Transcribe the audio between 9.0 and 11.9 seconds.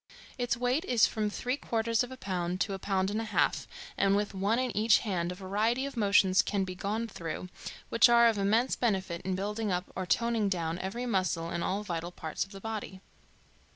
in building up or toning down every muscle and all